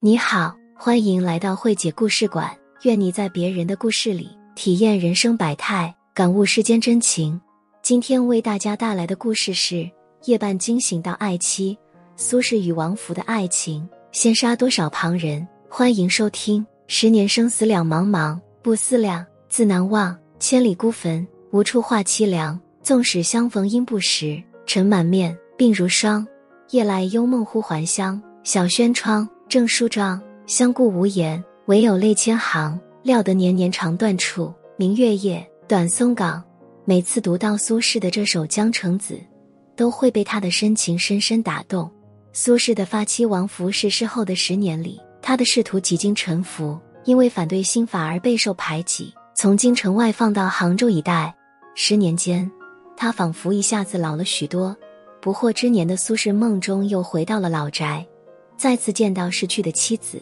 [0.00, 2.56] 你好，欢迎来到慧姐故事馆。
[2.82, 7.40] 愿你在别人的故事里体验人生百态，感悟世间真情。
[7.82, 9.90] 今天为大家带来的故事是
[10.26, 11.76] 夜半惊醒到爱妻，
[12.14, 15.44] 苏轼与王弗的爱情，先杀多少旁人。
[15.68, 16.64] 欢迎收听。
[16.86, 20.16] 十年生死两茫茫，不思量，自难忘。
[20.38, 22.56] 千里孤坟，无处话凄凉。
[22.84, 26.24] 纵使相逢应不识，尘满面，鬓如霜。
[26.70, 29.28] 夜来幽梦忽还乡，小轩窗。
[29.48, 32.78] 正书章，相顾无言，唯有泪千行。
[33.02, 36.44] 料得年年肠断处，明月夜，短松冈。
[36.84, 39.14] 每次读到苏轼的这首《江城子》，
[39.74, 41.90] 都会被他的深情深深打动。
[42.34, 51.34] 苏轼的发妻王弗逝世后的十年里，他的仕途几经沉浮，因为反对新法而备受排挤，从京城外放到杭州一带。
[51.74, 52.50] 十年间，
[52.98, 54.76] 他仿佛一下子老了许多。
[55.22, 58.06] 不惑之年的苏轼梦中又回到了老宅。
[58.58, 60.20] 再次见到逝去的妻子，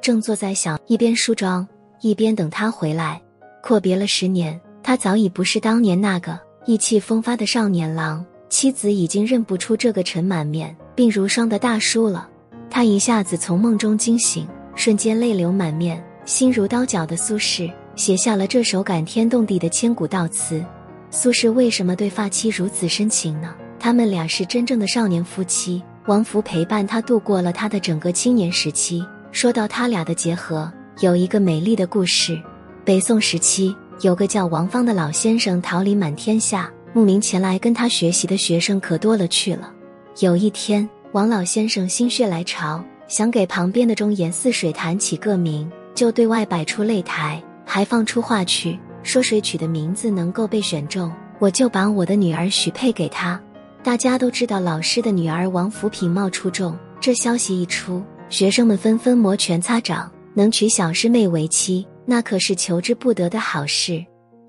[0.00, 1.66] 正坐在小一边梳妆
[2.00, 3.20] 一边等他回来。
[3.60, 12.28] 阔别了十年，他早已不是当年那个意气风发的少年郎，妻子已经认不出这个尘满面、鬓如霜的大叔了。
[12.70, 20.64] 他一下子从梦中惊醒，瞬间泪流满面，心如刀绞的苏轼写下了这首感天动地的千古悼词。
[21.10, 23.52] 苏轼为什么对发妻如此深情呢？
[23.80, 25.82] 他们俩是真正的少年夫妻。
[26.06, 29.04] 王弗陪伴他度过了他的整个青年时期。
[29.30, 32.40] 说到他俩的结合，有一个美丽的故事。
[32.84, 39.72] 北宋时期，有个叫王芳的老先生，桃李满天下，慕名前来跟他学习的学生可多了去了。
[40.18, 53.40] 有一天，王老先生心血来潮，想给旁边的中岩寺水潭起个名，就对外摆出擂台，还放出话去，说谁取的名字能够被选中，我就把我的女儿许配给他。
[53.82, 60.10] 大家都知道老师的女儿王福品貌出众，这消息一出，学生们纷纷摩拳擦掌。
[60.34, 64.02] 能娶小师妹为妻，那可是求之不得的好事。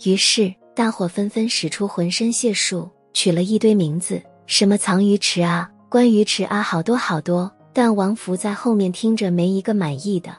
[0.05, 7.51] 于是大伙纷纷使出浑身解数，取了一堆名字，什么藏鱼池啊、关鱼池啊，好多好多。
[7.73, 10.31] 但王福在后面听着没一个满意的。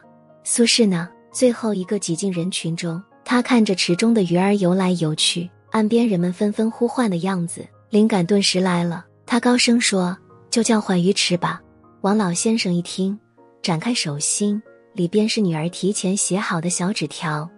[0.44, 7.66] 苏轼呢，最后一个挤进人群中，他看着池中的鱼儿游来游去，岸边人们纷纷呼唤的样子。
[7.94, 10.19] 灵感顿时来了，他高声说
[10.50, 11.62] ：“就叫换鱼池吧。”
[12.03, 13.16] 王老先生一听，
[13.62, 14.60] 展开手心，
[14.94, 17.49] 里边是女儿提前写好的小纸条，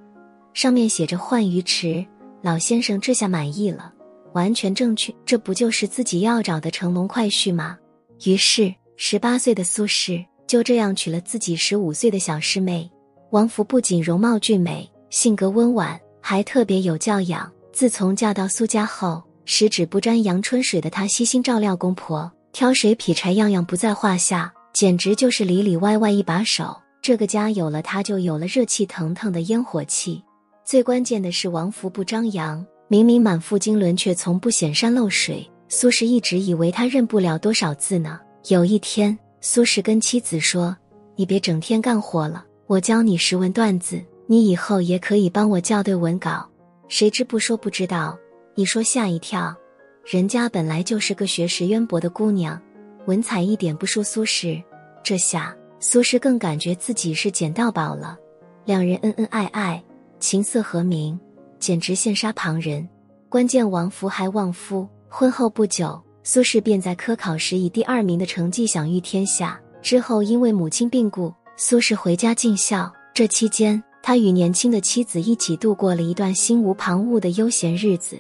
[0.53, 2.05] 上面写着“换鱼池”。
[2.45, 3.91] 老先生这下满意了，
[4.35, 7.79] 完全正确，这不就是自己要找的乘龙快婿吗？
[8.27, 12.87] 于是，十八岁的苏轼就这样娶了自己十五岁的小师妹。
[13.31, 17.51] 王弗不仅容貌俊美，性格温婉，还特别有教养。
[17.73, 26.77] 自从嫁到苏家后，十指不沾阳春水的他，悉心照料公婆，挑水劈柴，样样不在话下，简直就是里里外外一把手。
[27.01, 30.21] 这个家有了他，就有了热气腾腾的烟火气。
[30.65, 35.49] 最关键的是，王福不张扬，明明满腹经纶，却从不显山露水。
[35.69, 38.19] 苏轼一直以为他认不了多少字呢。
[38.49, 40.77] 有一天，苏轼跟妻子说
[41.15, 46.45] ：“你别整天干活了，我教你识文断字，你以后也可以帮我校对文稿。”
[46.89, 48.19] 谁知不说不知道。
[48.59, 49.55] 你说吓一跳，
[50.03, 52.59] 人家本来就是个学识渊博的姑娘，
[53.05, 54.65] 文采一点不输苏轼。
[55.05, 58.17] 这下苏轼更感觉自己是捡到宝了。
[58.65, 59.85] 两人恩恩爱爱，
[60.21, 61.21] 琴瑟和鸣，
[61.59, 62.89] 简直羡煞旁人。
[63.29, 69.61] 关键王弗还旺夫，婚后不久，苏轼便在科考时以第二名的成绩享誉天下。
[69.83, 72.91] 之后因为母亲病故，苏轼回家尽孝。
[73.13, 78.19] 这期间，他与年轻的妻子一起度过了一段心无旁骛的悠闲日子。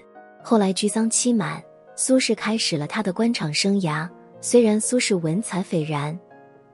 [0.48, 1.60] 后来居丧期满，
[1.96, 4.08] 苏轼开始了他的官场生涯。
[4.40, 6.16] 虽然苏轼文采斐然，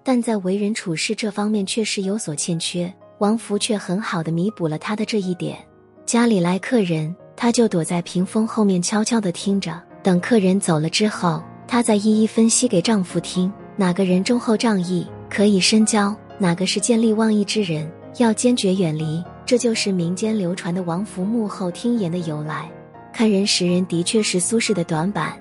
[0.05, 2.93] 但在为人处事这方面确实有所欠缺。
[3.17, 5.57] 王弗却很好的弥补了他的这一点。
[6.05, 9.83] 家里来客人，他就躲在屏风后面悄悄的听着。
[10.03, 19.25] 等客人走了之后，他再一一分析给丈夫听：哪个人忠厚仗义，可以深交；哪个是见利忘义之人，要坚决远离。
[19.47, 22.71] 这就是民间流传的王弗幕后听言的由来。
[23.13, 25.39] 看人识人的确是苏轼的短板，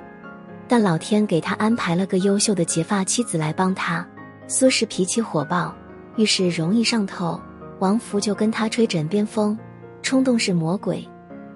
[0.68, 4.06] 但老天给他安排了个优秀的结发妻子来帮他。
[4.48, 5.74] 苏轼脾气火爆，
[6.18, 7.40] 遇事容易上头，
[7.80, 9.58] 王弗就跟他吹枕边风。
[10.02, 11.08] 冲动是魔鬼，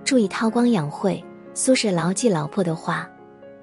[0.04, 1.24] 注意韬光养晦。
[1.54, 3.08] 苏轼牢记老婆的话，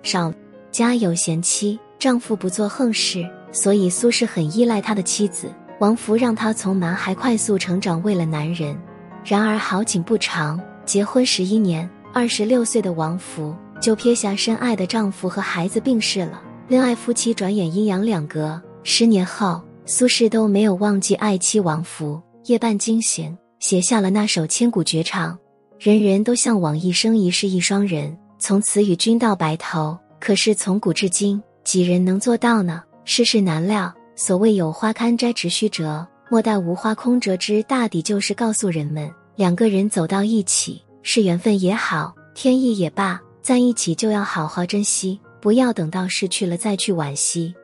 [0.02, 0.32] 少
[0.70, 3.24] 家有贤妻，丈夫不做横事。
[3.50, 8.76] 所以苏轼很依赖他的妻子王弗，让他从男孩快速成长为了男人。
[9.24, 11.88] 然而好景不长，结婚十一年。
[12.14, 18.60] 二十六岁的王弗就撇下深爱的丈夫和孩子病逝了，恋爱夫妻转眼阴阳两隔。
[18.82, 25.38] 十年后，苏轼都没有忘记爱妻王弗，夜半惊醒，写下了那首千古绝唱。
[25.78, 29.98] 人人都向往一生一世一双人，从此与君到白头。
[30.20, 32.82] 可是从古至今，几人能做到呢？
[33.06, 33.90] 世事难料。
[34.14, 47.54] 所谓有花堪摘直须折，莫待无花空折枝，大抵就是告诉人们，两个人走到一起，是缘分也好，天意也罢，在一起就要好好珍惜，不要等到失去了再去惋惜。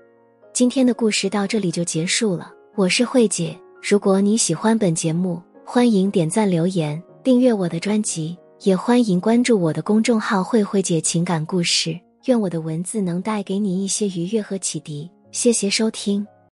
[0.53, 3.57] 今天的故事到这里就结束了，我是慧姐。
[3.81, 7.01] 如果你喜欢本节目，欢迎点赞留言。
[7.23, 11.99] 订阅我的专辑，也欢迎关注我的公众号“慧慧姐情感故事”。
[12.25, 15.09] 愿我的文字能带给你一些愉悦和启迪。
[15.31, 16.27] 谢谢收听。